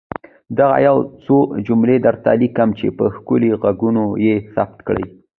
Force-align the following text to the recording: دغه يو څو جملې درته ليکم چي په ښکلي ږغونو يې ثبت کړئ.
دغه 0.57 0.77
يو 0.87 0.97
څو 1.23 1.37
جملې 1.67 1.97
درته 2.05 2.31
ليکم 2.41 2.69
چي 2.79 2.87
په 2.97 3.03
ښکلي 3.15 3.49
ږغونو 3.63 4.05
يې 4.25 4.35
ثبت 4.53 4.79
کړئ. 4.87 5.05